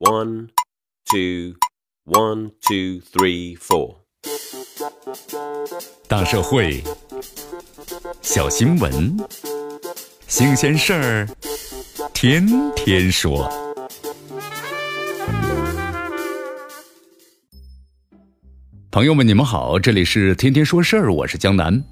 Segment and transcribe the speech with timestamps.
[0.00, 0.50] One,
[1.10, 1.56] two,
[2.04, 3.96] one, two, three, four.
[6.06, 6.84] 大社会，
[8.22, 9.16] 小新闻，
[10.28, 11.28] 新鲜事儿，
[12.14, 13.50] 天天说。
[18.92, 21.82] 朋友们，你们好，这里是天天说事儿，我是江南。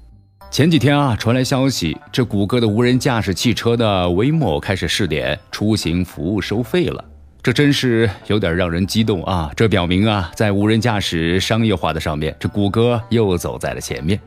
[0.49, 7.03] 前几天啊，传来消息，这谷歌的无人驾驶汽车的 Waymo 开始试点出行服务收费了。
[7.47, 9.49] 这真是有点让人激动啊！
[9.55, 14.19] 这表明啊，在无人驾驶商业化的上面，这谷歌又走在了前面。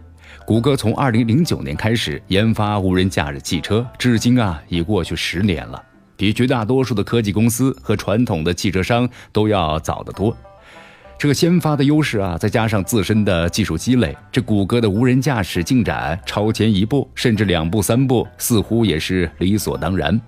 [0.46, 5.82] 谷歌从2009年开始研发无人驾驶汽车，至今啊已过去十年了，
[6.16, 10.34] 比绝大多数的科技公司和传统的汽车商都要早得多。
[11.18, 20.18] 这个先发的优势啊，再加上自身的技术积累，这谷歌的无人驾驶进展超前一步，甚至两步三步，似乎也是理所当然。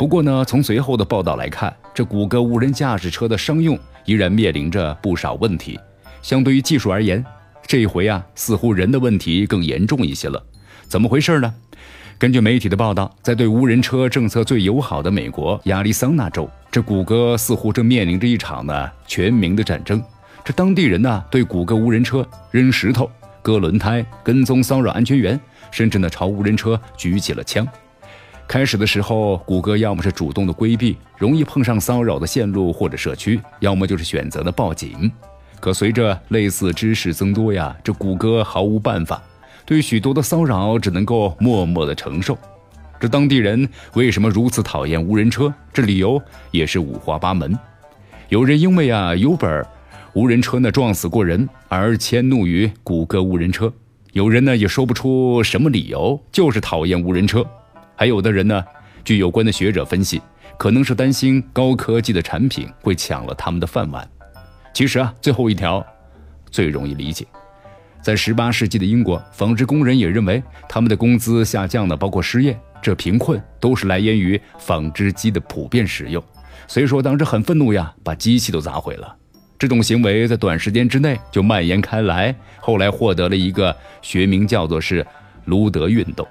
[0.00, 5.78] 不过呢，从随后的报道来看，这谷歌无人驾驶车的商用依然面临着不少问题。
[6.22, 7.22] 相对于技术而言，
[7.66, 10.42] 这一回啊，似乎人的问题更严重一些了。
[10.88, 11.54] 怎么回事呢？
[12.18, 20.02] 根据媒体的报道，在对无人车政策最友好的美国亚利桑那州，这谷歌似乎正面临着一场呢全民的战争。
[20.42, 23.10] 这当地人呢，对谷歌无人车扔石头、
[23.42, 25.38] 割轮胎、跟踪骚扰安全员，
[25.70, 27.68] 甚至呢朝无人车举起了枪。
[28.50, 35.08] 开始的时候，谷歌要么是主动的规避容易碰上骚扰的线路或者社区，要么就是选择的报警。
[35.60, 39.22] 可随着类似之事增多呀，这谷歌毫无办法，
[39.64, 42.36] 对许多的骚扰只能够默默的承受。
[42.98, 45.54] 这当地人为什么如此讨厌无人车？
[45.72, 46.20] 这理由
[46.50, 47.56] 也是五花八门。
[48.30, 49.64] 有人因为啊 Uber
[50.14, 53.72] 无人车呢撞死过人而迁怒于谷歌无人车，
[54.12, 57.46] 有人呢也说不出什么理由，就是讨厌无人车。
[58.00, 58.64] 还有的人呢，
[59.04, 60.22] 据有关的学者分析，
[60.56, 64.08] 可能是担心高科技的产品会抢了他们的饭碗。
[64.72, 65.86] 其实啊，最后一条
[66.50, 67.26] 最容易理解。
[68.00, 76.24] 在18世纪的英国，纺织工人也认为他们的工资下降了，包括失业、这贫困，都是来源于纺织机的普遍使用。
[76.66, 79.14] 所以说，当时很愤怒呀，把机器都砸毁了。
[79.58, 85.06] 这种行为在短时间之内就蔓延开来，后来获得了一个学名，叫做是
[85.44, 86.26] 卢德运动。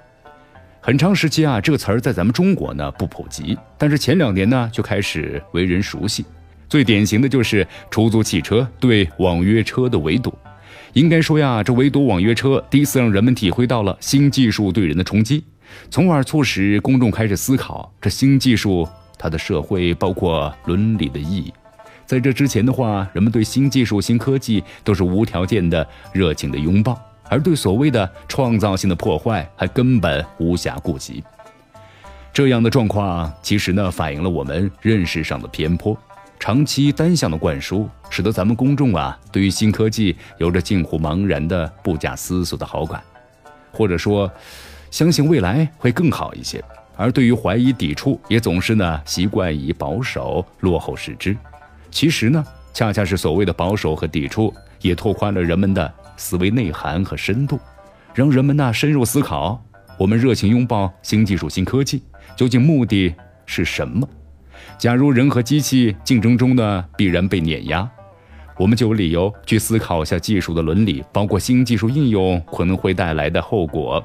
[0.82, 6.24] 很长时期啊，这个词儿在咱们中国呢不普及，但是前两年呢就开始为人熟悉。
[6.70, 10.32] 最典型的就是出租汽车对网约车的围堵。
[10.94, 15.44] 应该说呀，这围堵网约车第一次让人们体会到了新技术对人的冲击，
[15.90, 18.88] 从而促使公众开始思考这新技术
[19.18, 21.52] 它的社会包括伦理的意义。
[22.06, 26.98] 在这之前的话，人们对新技术、新科技都是无条件的热情的拥抱。
[27.30, 31.22] 而对所谓的创造性的破坏，还根本无暇顾及。
[32.32, 35.96] 这样的状况，其实呢，反映了我们认识上的偏颇。
[36.40, 43.02] 长期单向的灌输，使得咱们公众啊，对于新科技有着近乎茫然的、不假思索的好感，
[43.70, 44.30] 或者说，
[44.90, 46.62] 相信未来会更好一些。
[46.96, 51.36] 而对于怀疑、抵触，也总是呢，习惯以保守、落后视之。
[51.90, 55.94] 其实呢，恰恰是所谓的保守和抵触，也拓宽了人们的。
[56.16, 57.58] 思维内涵和深度，
[58.12, 59.58] 让人们呐深入思考：
[59.98, 62.02] 我们热情拥抱新技术、新科技，
[62.36, 63.14] 究竟目的
[63.46, 64.06] 是什么？
[64.76, 67.90] 假如人和机器竞争中呢必然被碾压，
[68.58, 74.04] 我们就有理由去思考一下技术的伦理，包括新技术应用可能会带来的后果。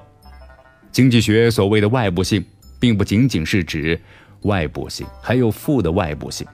[0.94, 2.42] 经济学所谓的外部性，
[2.80, 4.00] 并不仅仅是指
[4.44, 6.48] 外部性，还有负的外部性。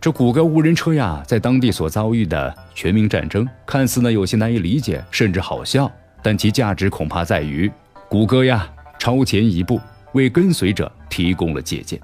[0.00, 5.90] 这谷歌无人车呀，在当地所遭遇的全民战争，看似呢有些难以理解，甚至好笑，
[6.22, 7.68] 但其价值恐怕在于，
[8.08, 9.80] 谷歌呀超前一步，
[10.12, 12.00] 为跟随者提供了借鉴。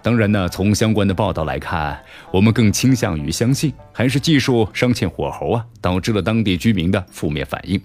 [0.00, 2.00] 当然呢，从相关的报道来看，
[2.30, 7.80] 我们更倾向于相信，还是技术尚欠火候啊，导致了当地居民的负面反应。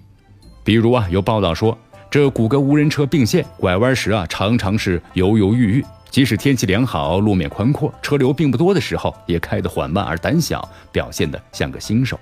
[0.63, 1.75] 比如啊，有报道说，
[2.11, 5.85] 这谷歌无人车并线拐弯时啊，常常是犹犹豫豫。
[6.15, 12.17] 即使天气良好、路面宽阔、车流并不多的时候，也开得缓慢而胆小，表现得像个新手，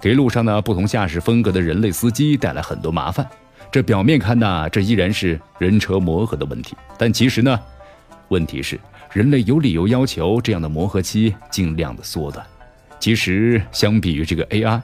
[0.00, 3.28] 给路上呢不同驾驶风格的人类司机带来很多麻烦。
[3.68, 7.58] 这表面看呢，这依然是人车磨合的问题，但其实呢，
[8.28, 8.78] 问题是
[9.12, 12.46] 人类有理由要求这样的磨合期尽量的缩短。
[13.00, 14.80] 其实，相比于这个 AI，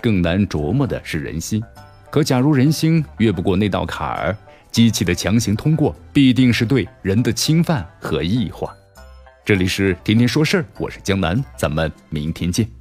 [0.00, 1.62] 更难琢磨的是人心。
[2.08, 4.34] 可假如人心越不过那道坎儿，
[4.70, 8.74] 机器的强行通过，必定是对人的侵犯和异化。
[9.44, 12.77] 这里是天天说事儿，我是江南，咱们明天见。